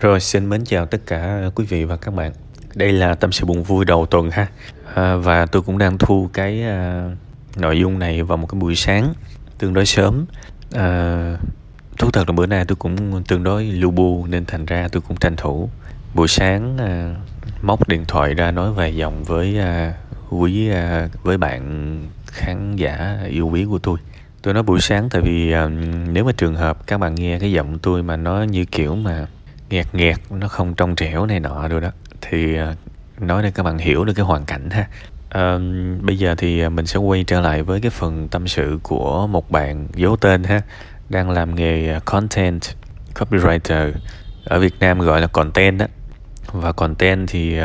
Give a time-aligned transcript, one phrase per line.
[0.00, 2.32] Rồi xin mến chào tất cả ờ, quý vị và các bạn.
[2.74, 4.46] Đây là tâm sự buồn vui đầu tuần ha.
[4.94, 7.10] À, và tôi cũng đang thu cái à,
[7.56, 9.14] nội dung này vào một cái buổi sáng
[9.58, 10.26] tương đối sớm.
[10.72, 11.36] À,
[11.98, 15.02] thú thật là bữa nay tôi cũng tương đối lu bu nên thành ra tôi
[15.08, 15.68] cũng tranh thủ
[16.14, 17.14] buổi sáng à,
[17.62, 19.94] móc điện thoại ra nói vài dòng với à,
[20.30, 23.98] quý à, với bạn khán giả yêu quý của tôi
[24.42, 25.68] tôi nói buổi sáng tại vì à,
[26.08, 29.26] nếu mà trường hợp các bạn nghe cái giọng tôi mà nó như kiểu mà
[29.70, 31.90] nghẹt nghẹt nó không trong trẻo này nọ rồi đó.
[32.20, 32.74] Thì à,
[33.18, 34.88] nói để các bạn hiểu được cái hoàn cảnh ha.
[35.26, 35.62] Uh,
[36.02, 39.26] bây giờ thì à, mình sẽ quay trở lại với cái phần tâm sự của
[39.26, 40.60] một bạn giấu tên ha
[41.08, 42.60] đang làm nghề content
[43.14, 43.92] copywriter
[44.44, 45.86] ở Việt Nam gọi là content đó
[46.52, 47.64] và content thì uh,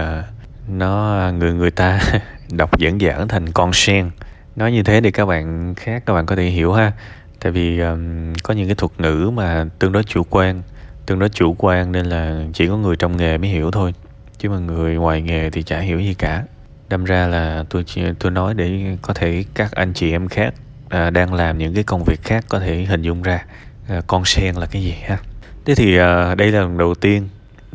[0.68, 2.02] nó người người ta
[2.52, 4.12] đọc dẫn giản thành con sen
[4.56, 6.92] nói như thế thì các bạn khác các bạn có thể hiểu ha.
[7.40, 10.62] Tại vì um, có những cái thuật ngữ mà tương đối chủ quan
[11.06, 13.94] tương đối chủ quan nên là chỉ có người trong nghề mới hiểu thôi.
[14.38, 16.44] Chứ mà người ngoài nghề thì chả hiểu gì cả.
[16.90, 17.86] Đâm ra là tôi
[18.20, 20.54] tôi nói để có thể các anh chị em khác
[20.90, 23.46] à, đang làm những cái công việc khác có thể hình dung ra.
[23.88, 25.18] À, con sen là cái gì ha?
[25.66, 27.30] Thế thì à, đây là lần đầu tiên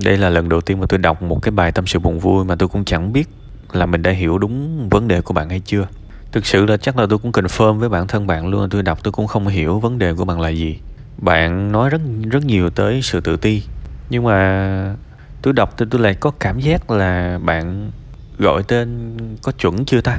[0.04, 2.44] đây là lần đầu tiên mà tôi đọc một cái bài tâm sự buồn vui
[2.44, 3.28] mà tôi cũng chẳng biết
[3.72, 5.86] là mình đã hiểu đúng vấn đề của bạn hay chưa.
[6.32, 8.98] Thực sự là chắc là tôi cũng confirm với bản thân bạn luôn tôi đọc
[9.02, 10.78] tôi cũng không hiểu vấn đề của bạn là gì
[11.18, 12.00] bạn nói rất
[12.30, 13.62] rất nhiều tới sự tự ti.
[14.10, 14.94] Nhưng mà
[15.42, 17.90] tôi đọc thì tôi lại có cảm giác là bạn
[18.38, 20.18] gọi tên có chuẩn chưa ta?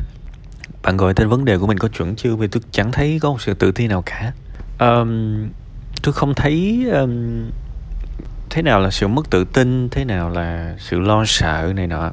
[0.84, 2.36] Bạn gọi tên vấn đề của mình có chuẩn chưa?
[2.36, 4.34] Vì tôi chẳng thấy có một sự tự ti nào cả.
[4.80, 5.48] Um,
[6.04, 7.46] tôi không thấy um,
[8.50, 12.12] thế nào là sự mất tự tin thế nào là sự lo sợ này nọ.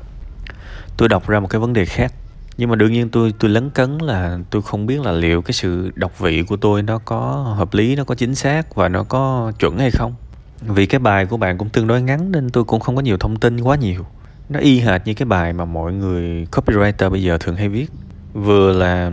[0.96, 2.12] Tôi đọc ra một cái vấn đề khác
[2.56, 5.52] nhưng mà đương nhiên tôi tôi lấn cấn là tôi không biết là liệu cái
[5.52, 7.20] sự đọc vị của tôi nó có
[7.56, 10.14] hợp lý nó có chính xác và nó có chuẩn hay không.
[10.60, 13.16] Vì cái bài của bạn cũng tương đối ngắn nên tôi cũng không có nhiều
[13.18, 14.06] thông tin quá nhiều.
[14.48, 17.90] Nó y hệt như cái bài mà mọi người copywriter bây giờ thường hay viết.
[18.32, 19.10] Vừa là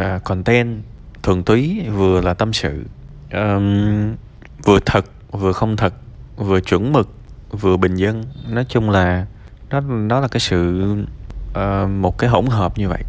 [0.00, 0.82] uh, content
[1.22, 2.84] thuần túy vừa là tâm sự.
[3.32, 4.14] Um,
[4.64, 5.94] vừa thật vừa không thật
[6.36, 7.08] vừa chuẩn mực
[7.50, 8.24] vừa bình dân.
[8.48, 9.26] Nói chung là
[9.70, 10.84] nó nó là cái sự
[11.58, 13.02] uh, một cái hỗn hợp như vậy.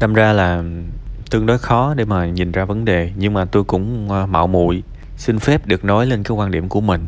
[0.00, 0.62] Đâm ra là
[1.30, 4.46] tương đối khó để mà nhìn ra vấn đề nhưng mà tôi cũng uh, mạo
[4.46, 4.82] muội
[5.16, 7.06] xin phép được nói lên cái quan điểm của mình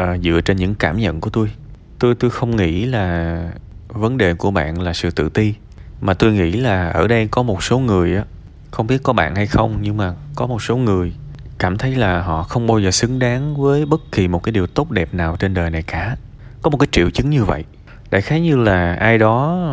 [0.00, 1.50] uh, dựa trên những cảm nhận của tôi.
[1.98, 3.52] Tôi tôi không nghĩ là
[3.88, 5.54] vấn đề của bạn là sự tự ti
[6.00, 8.24] mà tôi nghĩ là ở đây có một số người á
[8.70, 11.12] không biết có bạn hay không nhưng mà có một số người
[11.58, 14.66] cảm thấy là họ không bao giờ xứng đáng với bất kỳ một cái điều
[14.66, 16.16] tốt đẹp nào trên đời này cả.
[16.62, 17.64] Có một cái triệu chứng như vậy
[18.10, 19.68] đại khái như là ai đó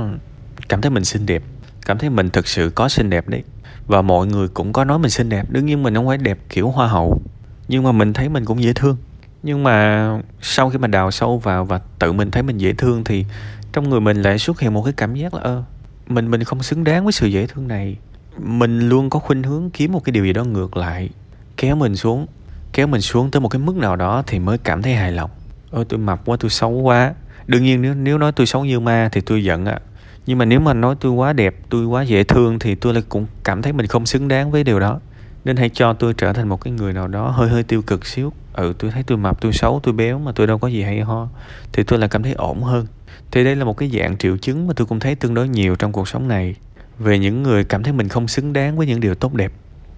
[0.69, 1.43] cảm thấy mình xinh đẹp,
[1.85, 3.43] cảm thấy mình thực sự có xinh đẹp đấy.
[3.87, 6.37] Và mọi người cũng có nói mình xinh đẹp, đương nhiên mình không phải đẹp
[6.49, 7.21] kiểu hoa hậu.
[7.67, 8.97] Nhưng mà mình thấy mình cũng dễ thương.
[9.43, 10.09] Nhưng mà
[10.41, 13.25] sau khi mình đào sâu vào và tự mình thấy mình dễ thương thì
[13.73, 15.63] trong người mình lại xuất hiện một cái cảm giác là ơ
[16.07, 17.97] mình mình không xứng đáng với sự dễ thương này.
[18.37, 21.09] Mình luôn có khuynh hướng kiếm một cái điều gì đó ngược lại,
[21.57, 22.27] kéo mình xuống,
[22.73, 25.29] kéo mình xuống tới một cái mức nào đó thì mới cảm thấy hài lòng.
[25.71, 27.13] Ôi, tôi mập quá, tôi xấu quá
[27.47, 29.79] đương nhiên nếu nếu nói tôi xấu như ma thì tôi giận ạ
[30.27, 33.03] nhưng mà nếu mà nói tôi quá đẹp, tôi quá dễ thương thì tôi lại
[33.09, 34.99] cũng cảm thấy mình không xứng đáng với điều đó.
[35.45, 38.05] Nên hãy cho tôi trở thành một cái người nào đó hơi hơi tiêu cực
[38.05, 38.33] xíu.
[38.53, 41.01] Ừ tôi thấy tôi mập, tôi xấu, tôi béo mà tôi đâu có gì hay
[41.01, 41.27] ho,
[41.73, 42.85] thì tôi lại cảm thấy ổn hơn.
[43.31, 45.75] Thì đây là một cái dạng triệu chứng mà tôi cũng thấy tương đối nhiều
[45.75, 46.55] trong cuộc sống này.
[46.99, 49.51] Về những người cảm thấy mình không xứng đáng với những điều tốt đẹp.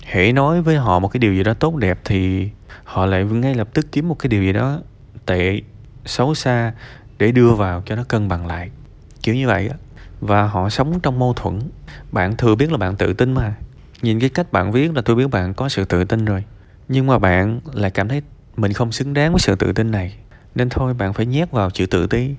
[0.04, 2.50] Hãy nói với họ một cái điều gì đó tốt đẹp thì
[2.84, 4.80] họ lại ngay lập tức kiếm một cái điều gì đó
[5.26, 5.62] tệ,
[6.06, 6.74] xấu xa
[7.20, 8.70] để đưa vào cho nó cân bằng lại.
[9.24, 9.76] Kiểu như vậy á.
[10.22, 11.60] Và họ sống trong mâu thuẫn.
[12.12, 13.54] Bạn thừa biết là bạn tự tin mà.
[14.02, 16.44] Nhìn cái cách bạn viết là tôi biết bạn có sự tự tin rồi.
[16.88, 18.22] Nhưng mà bạn lại cảm thấy
[18.58, 20.16] mình không xứng đáng với sự tự tin này.
[20.56, 22.30] Nên thôi, bạn phải nhét vào chữ tự ti.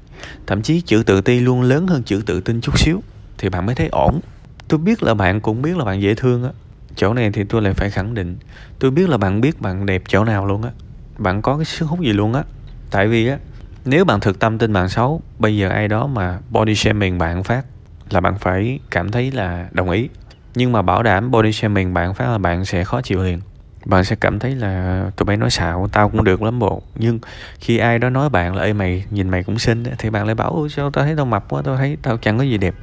[0.46, 3.02] Thậm chí chữ tự ti luôn lớn hơn chữ tự tin chút xíu,
[3.38, 4.20] thì bạn mới thấy ổn.
[4.68, 6.50] Tôi biết là bạn cũng biết là bạn dễ thương á.
[6.96, 8.36] Chỗ này thì tôi lại phải khẳng định.
[8.78, 10.70] Tôi biết là bạn biết bạn đẹp chỗ nào luôn á.
[11.18, 12.42] Bạn có cái sức hút gì luôn á.
[12.90, 13.38] Tại vì á
[13.84, 17.44] nếu bạn thực tâm tin bạn xấu, bây giờ ai đó mà body shaming bạn
[17.44, 17.64] phát
[18.10, 20.08] là bạn phải cảm thấy là đồng ý.
[20.54, 23.40] Nhưng mà bảo đảm body shaming bạn phát là bạn sẽ khó chịu liền.
[23.84, 26.82] Bạn sẽ cảm thấy là tụi bay nói xạo, tao cũng được lắm bộ.
[26.94, 27.18] Nhưng
[27.60, 30.34] khi ai đó nói bạn là, ê, mày, nhìn mày cũng xinh thì bạn lại
[30.34, 32.74] bảo, ôi, sao tao thấy tao mập quá, tao thấy tao chẳng có gì đẹp.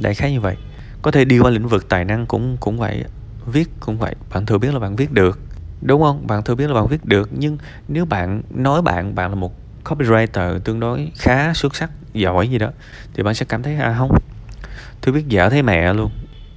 [0.00, 0.56] Đại khái như vậy.
[1.02, 3.04] Có thể đi qua lĩnh vực tài năng cũng cũng vậy
[3.46, 4.14] viết cũng vậy.
[4.34, 5.40] Bạn thừa biết là bạn viết được,
[5.80, 6.26] đúng không?
[6.26, 7.28] Bạn thừa biết là bạn viết được.
[7.32, 7.58] Nhưng
[7.88, 12.58] nếu bạn nói bạn bạn là một copywriter tương đối khá xuất sắc giỏi gì
[12.58, 12.70] đó
[13.14, 14.18] thì bạn sẽ cảm thấy à không
[15.02, 16.10] tôi viết dở thế mẹ luôn.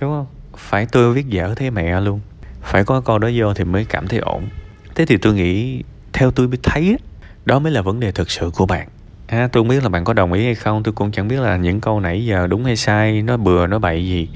[0.00, 0.26] Đúng không?
[0.56, 2.20] Phải tôi viết dở thế mẹ luôn.
[2.62, 4.48] Phải có câu đó vô thì mới cảm thấy ổn.
[4.94, 5.82] Thế thì tôi nghĩ
[6.12, 6.96] theo tôi biết thấy
[7.44, 8.88] đó mới là vấn đề thực sự của bạn.
[9.26, 11.40] À, tôi không biết là bạn có đồng ý hay không tôi cũng chẳng biết
[11.40, 14.28] là những câu nãy giờ đúng hay sai nó bừa nó bậy gì.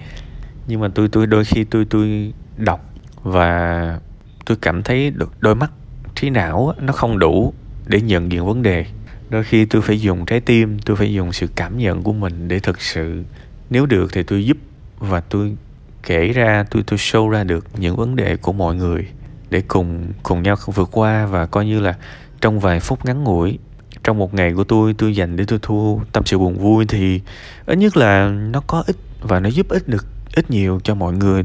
[0.66, 2.90] Nhưng mà tôi tôi đôi khi tôi tôi đọc
[3.22, 3.98] và
[4.44, 5.70] tôi cảm thấy được đôi mắt
[6.14, 7.54] trí não nó không đủ
[7.88, 8.86] để nhận diện vấn đề.
[9.30, 12.48] Đôi khi tôi phải dùng trái tim, tôi phải dùng sự cảm nhận của mình
[12.48, 13.22] để thực sự.
[13.70, 14.56] Nếu được thì tôi giúp
[14.98, 15.56] và tôi
[16.02, 19.06] kể ra, tôi tôi show ra được những vấn đề của mọi người
[19.50, 21.94] để cùng cùng nhau vượt qua và coi như là
[22.40, 23.58] trong vài phút ngắn ngủi,
[24.04, 27.20] trong một ngày của tôi tôi dành để tôi thu tâm sự buồn vui thì
[27.66, 31.12] ít nhất là nó có ích và nó giúp ích được ít nhiều cho mọi
[31.12, 31.42] người.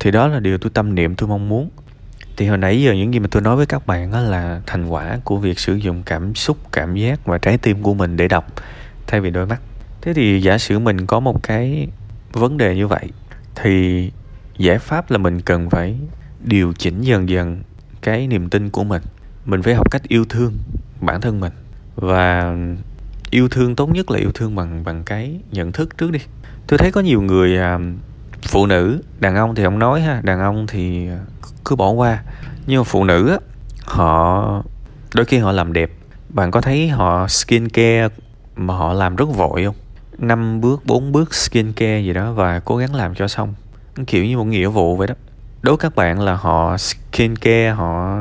[0.00, 1.70] Thì đó là điều tôi tâm niệm, tôi mong muốn
[2.36, 4.86] thì hồi nãy giờ những gì mà tôi nói với các bạn đó là thành
[4.86, 8.28] quả của việc sử dụng cảm xúc, cảm giác và trái tim của mình để
[8.28, 8.46] đọc,
[9.06, 9.60] thay vì đôi mắt.
[10.00, 11.88] Thế thì giả sử mình có một cái
[12.32, 13.08] vấn đề như vậy,
[13.54, 14.10] thì
[14.58, 15.96] giải pháp là mình cần phải
[16.44, 17.62] điều chỉnh dần dần
[18.02, 19.02] cái niềm tin của mình.
[19.44, 20.58] Mình phải học cách yêu thương
[21.00, 21.52] bản thân mình.
[21.96, 22.56] Và
[23.30, 26.18] yêu thương, tốt nhất là yêu thương bằng bằng cái nhận thức trước đi.
[26.66, 27.78] Tôi thấy có nhiều người à,
[28.48, 31.08] phụ nữ, đàn ông thì không nói ha, đàn ông thì
[31.64, 32.22] cứ bỏ qua.
[32.66, 33.36] Nhưng mà phụ nữ á,
[33.84, 34.62] họ,
[35.14, 35.90] đôi khi họ làm đẹp.
[36.28, 38.08] Bạn có thấy họ skin care
[38.56, 39.74] mà họ làm rất vội không?
[40.18, 43.54] Năm bước, bốn bước skin care gì đó và cố gắng làm cho xong.
[44.06, 45.14] Kiểu như một nghĩa vụ vậy đó.
[45.62, 48.16] Đối các bạn là họ skin care họ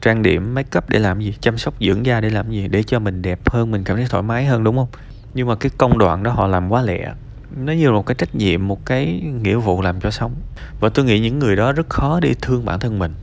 [0.00, 1.34] trang điểm, make up để làm gì?
[1.40, 2.68] Chăm sóc dưỡng da để làm gì?
[2.68, 4.88] Để cho mình đẹp hơn, mình cảm thấy thoải mái hơn, đúng không?
[5.34, 7.12] Nhưng mà cái công đoạn đó họ làm quá lẹ
[7.56, 10.34] nó như là một cái trách nhiệm, một cái nghĩa vụ làm cho xong
[10.80, 13.14] và tôi nghĩ những người đó rất khó để thương bản thân mình.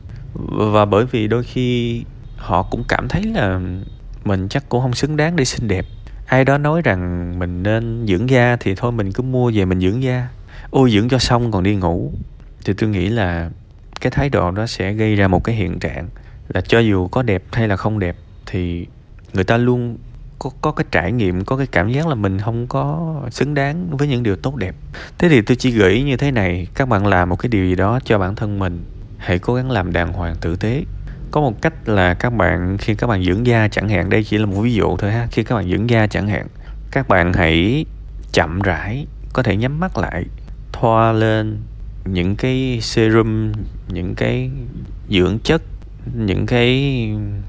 [0.72, 2.02] Và bởi vì đôi khi
[2.36, 3.60] họ cũng cảm thấy là
[4.24, 5.86] mình chắc cũng không xứng đáng để xinh đẹp.
[6.26, 9.80] Ai đó nói rằng mình nên dưỡng da thì thôi mình cứ mua về mình
[9.80, 10.28] dưỡng da.
[10.70, 12.12] Ôi dưỡng cho xong còn đi ngủ.
[12.64, 13.50] Thì tôi nghĩ là
[14.00, 16.08] cái thái độ đó sẽ gây ra một cái hiện trạng
[16.48, 18.86] là cho dù có đẹp hay là không đẹp thì
[19.32, 19.96] người ta luôn
[20.42, 23.96] có có cái trải nghiệm, có cái cảm giác là mình không có xứng đáng
[23.96, 24.74] với những điều tốt đẹp.
[25.18, 27.74] Thế thì tôi chỉ gửi như thế này, các bạn làm một cái điều gì
[27.74, 28.84] đó cho bản thân mình,
[29.18, 30.84] hãy cố gắng làm đàng hoàng tử tế.
[31.30, 34.38] Có một cách là các bạn, khi các bạn dưỡng da chẳng hạn, đây chỉ
[34.38, 36.46] là một ví dụ thôi ha, khi các bạn dưỡng da chẳng hạn,
[36.90, 37.84] các bạn hãy
[38.32, 40.24] chậm rãi, có thể nhắm mắt lại,
[40.72, 41.58] thoa lên
[42.04, 43.52] những cái serum,
[43.88, 44.50] những cái
[45.10, 45.62] dưỡng chất,
[46.14, 46.76] những cái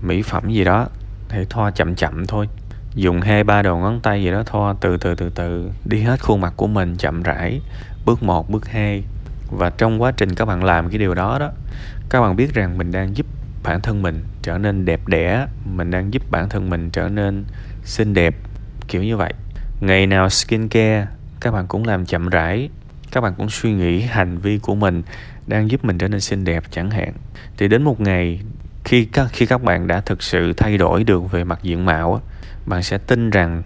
[0.02, 0.88] mỹ phẩm gì đó,
[1.30, 2.48] hãy thoa chậm chậm thôi
[2.96, 6.20] dùng hai, ba đầu ngón tay gì đó thoa từ từ từ từ, đi hết
[6.24, 7.62] khuôn mặt của mình chậm rãi.
[8.06, 9.04] Bước một, bước hai.
[9.52, 11.52] Và trong quá trình các bạn làm cái điều đó đó,
[12.10, 13.26] các bạn biết rằng mình đang giúp
[13.64, 17.46] bản thân mình trở nên đẹp đẽ, mình đang giúp bản thân mình trở nên
[17.84, 18.36] xinh đẹp,
[18.88, 19.34] kiểu như vậy.
[19.82, 21.08] Ngày nào skincare,
[21.42, 22.70] các bạn cũng làm chậm rãi.
[23.12, 25.02] Các bạn cũng suy nghĩ hành vi của mình
[25.48, 27.14] đang giúp mình trở nên xinh đẹp chẳng hạn.
[27.58, 28.42] Thì đến một ngày,
[28.84, 32.22] khi các khi các bạn đã thực sự thay đổi được về mặt diện mạo
[32.66, 33.64] bạn sẽ tin rằng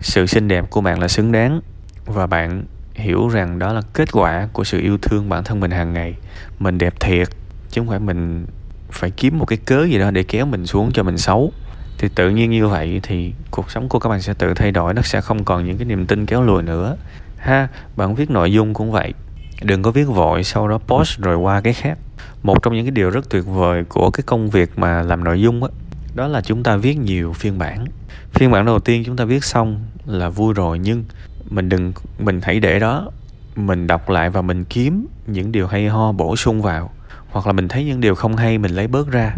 [0.00, 1.60] sự xinh đẹp của bạn là xứng đáng
[2.04, 2.64] và bạn
[2.94, 6.14] hiểu rằng đó là kết quả của sự yêu thương bản thân mình hàng ngày.
[6.58, 7.28] Mình đẹp thiệt,
[7.70, 8.46] chứ không phải mình
[8.90, 11.52] phải kiếm một cái cớ gì đó để kéo mình xuống cho mình xấu.
[11.98, 14.94] Thì tự nhiên như vậy thì cuộc sống của các bạn sẽ tự thay đổi,
[14.94, 16.96] nó sẽ không còn những cái niềm tin kéo lùi nữa.
[17.38, 19.14] Ha, bạn viết nội dung cũng vậy.
[19.62, 21.98] Đừng có viết vội, sau đó post rồi qua cái khác.
[22.42, 25.40] Một trong những cái điều rất tuyệt vời của cái công việc mà làm nội
[25.40, 25.70] dung á
[26.14, 27.84] đó, là chúng ta viết nhiều phiên bản.
[28.32, 31.04] Phiên bản đầu tiên chúng ta viết xong là vui rồi nhưng
[31.50, 33.10] mình đừng mình hãy để đó.
[33.56, 36.90] Mình đọc lại và mình kiếm những điều hay ho bổ sung vào.
[37.30, 39.36] Hoặc là mình thấy những điều không hay mình lấy bớt ra.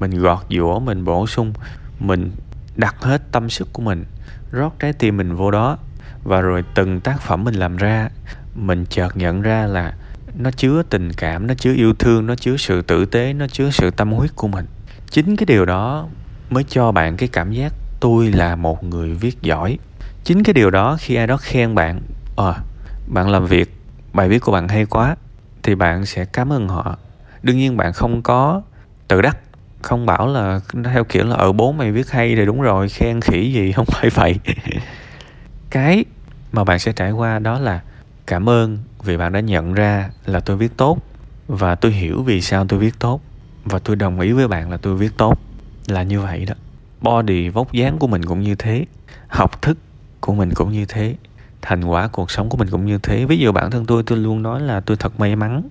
[0.00, 1.52] Mình gọt giũa mình bổ sung.
[2.00, 2.30] Mình
[2.76, 4.04] đặt hết tâm sức của mình
[4.52, 5.78] rót trái tim mình vô đó.
[6.24, 8.10] Và rồi từng tác phẩm mình làm ra
[8.54, 9.94] mình chợt nhận ra là
[10.38, 13.70] nó chứa tình cảm nó chứa yêu thương nó chứa sự tử tế nó chứa
[13.70, 14.66] sự tâm huyết của mình
[15.10, 16.08] chính cái điều đó
[16.50, 19.78] mới cho bạn cái cảm giác tôi là một người viết giỏi.
[20.24, 22.00] Chính cái điều đó khi ai đó khen bạn
[22.36, 22.60] ờ à,
[23.06, 23.74] bạn làm việc
[24.12, 25.16] bài viết của bạn hay quá
[25.62, 26.98] thì bạn sẽ cảm ơn họ.
[27.42, 28.62] Đương nhiên bạn không có
[29.08, 29.38] tự đắc
[29.82, 33.20] không bảo là theo kiểu là ở bố mày viết hay thì đúng rồi khen
[33.20, 34.34] khỉ gì không phải vậy.
[35.70, 36.04] Cái
[36.52, 37.80] mà bạn sẽ trải qua đó là
[38.26, 40.98] cảm ơn vì bạn đã nhận ra là tôi viết tốt
[41.48, 43.20] và tôi hiểu vì sao tôi viết tốt
[43.64, 45.38] và tôi đồng ý với bạn là tôi viết tốt
[45.86, 46.54] là như vậy đó.
[47.00, 48.84] Body, vóc dáng của mình cũng như thế.
[49.28, 49.78] Học thức
[50.20, 51.16] của mình cũng như thế.
[51.62, 53.24] Thành quả cuộc sống của mình cũng như thế.
[53.24, 55.62] Ví dụ bản thân tôi tôi luôn nói là tôi thật may mắn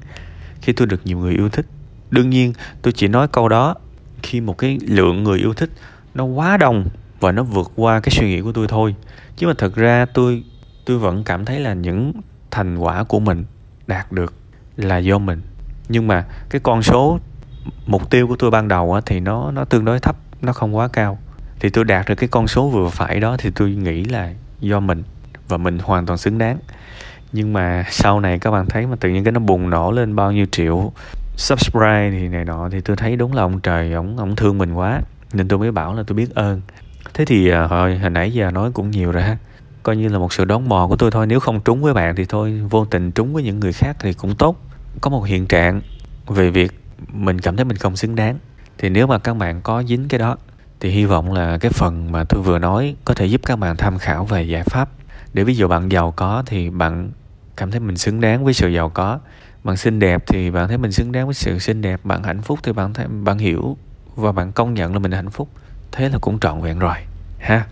[0.62, 1.65] khi tôi được nhiều người yêu thích.
[2.12, 3.75] Đương nhiên, tôi chỉ nói câu đó
[4.24, 5.69] khi một cái lượng người yêu thích
[6.13, 6.88] nó quá đông
[7.19, 8.96] và nó vượt qua cái suy nghĩ của tôi thôi.
[9.38, 10.43] Chứ mà thật ra tôi
[10.86, 12.13] tôi vẫn cảm thấy là những
[12.51, 13.46] thành quả của mình
[13.88, 14.34] đạt được
[14.77, 15.41] là do mình.
[15.89, 17.19] Nhưng mà cái con số
[17.85, 20.88] mục tiêu của tôi ban đầu thì nó nó tương đối thấp, nó không quá
[20.88, 21.17] cao.
[21.59, 24.79] Thì tôi đạt được cái con số vừa phải đó thì tôi nghĩ là do
[24.79, 25.03] mình,
[25.47, 26.57] và mình hoàn toàn xứng đáng.
[27.31, 30.15] Nhưng mà sau này các bạn thấy mà tự nhiên cái nó bùng nổ lên
[30.15, 30.91] bao nhiêu triệu
[31.35, 34.73] subscribe thì này nọ, thì tôi thấy đúng là ông trời ổng ổng thương mình
[34.73, 35.01] quá.
[35.33, 36.61] Nên tôi mới bảo là tôi biết ơn.
[37.13, 39.38] Thế thì à, hồi hồi nãy giờ nói cũng nhiều rồi ha.
[39.83, 41.27] Coi như là một sự đón mò của tôi thôi.
[41.27, 44.13] Nếu không trúng với bạn thì thôi, vô tình trúng với những người khác thì
[44.13, 44.55] cũng tốt.
[45.01, 45.81] Có một hiện trạng
[46.27, 48.38] về việc mình cảm thấy mình không xứng đáng.
[48.77, 50.38] Thì nếu mà các bạn có dính cái đó,
[50.79, 53.77] thì hy vọng là cái phần mà tôi vừa nói có thể giúp các bạn
[53.77, 54.89] tham khảo về giải pháp.
[55.34, 57.12] Để ví dụ bạn giàu có thì bạn
[57.58, 59.20] cảm thấy mình xứng đáng với sự giàu có.
[59.63, 62.00] Bạn xinh đẹp thì bạn thấy mình xứng đáng với sự xinh đẹp.
[62.03, 63.77] Bạn hạnh phúc thì bạn thấy, bạn hiểu
[64.15, 65.50] và bạn công nhận là mình hạnh phúc.
[65.91, 66.96] Thế là cũng trọn vẹn rồi,
[67.39, 67.65] ha?